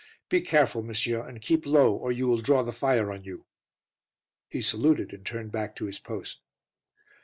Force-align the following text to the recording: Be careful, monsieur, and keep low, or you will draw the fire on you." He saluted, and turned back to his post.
Be 0.29 0.41
careful, 0.41 0.81
monsieur, 0.81 1.21
and 1.21 1.43
keep 1.43 1.63
low, 1.63 1.93
or 1.93 2.11
you 2.11 2.25
will 2.27 2.41
draw 2.41 2.63
the 2.63 2.71
fire 2.71 3.11
on 3.11 3.23
you." 3.23 3.45
He 4.49 4.59
saluted, 4.63 5.13
and 5.13 5.23
turned 5.23 5.51
back 5.51 5.75
to 5.75 5.85
his 5.85 5.99
post. 5.99 6.41